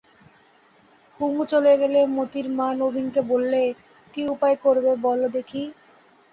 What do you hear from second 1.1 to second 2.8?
কুমু চলে গেলে মোতির মা